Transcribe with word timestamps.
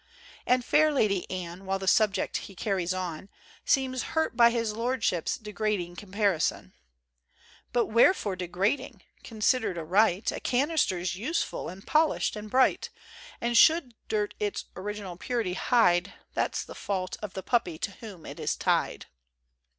And 0.47 0.65
fair 0.65 0.91
Lady 0.91 1.29
Anne, 1.29 1.67
while 1.67 1.77
the 1.77 1.87
subject 1.87 2.37
he 2.49 2.55
carries 2.55 2.91
on, 2.91 3.29
Seems 3.65 4.01
hurt 4.17 4.35
by 4.35 4.49
his 4.49 4.73
lordship's 4.73 5.37
degrading 5.37 5.95
comparison. 5.95 6.73
But 7.71 7.85
wherefore 7.85 8.35
degrading? 8.35 9.03
Considered 9.23 9.77
aright, 9.77 10.31
180 10.31 10.33
THE 10.33 10.39
GENTLE 10.39 10.39
ART 10.39 10.41
OF 10.41 10.57
REPARTEE 10.57 10.57
A 10.57 10.65
canister's 10.65 11.15
useful 11.15 11.69
and 11.69 11.85
polished 11.85 12.35
and 12.35 12.49
bright; 12.49 12.89
And 13.39 13.55
should 13.55 13.93
dirt 14.07 14.33
its 14.39 14.65
original 14.75 15.17
purity 15.17 15.53
hide 15.53 16.15
That's 16.33 16.63
the 16.63 16.73
fault 16.73 17.17
of 17.21 17.35
the 17.35 17.43
puppy 17.43 17.77
to 17.77 17.91
whom 17.99 18.25
it 18.25 18.39
is 18.39 18.55
tied. 18.55 19.05